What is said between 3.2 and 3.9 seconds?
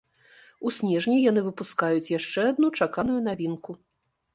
навінку.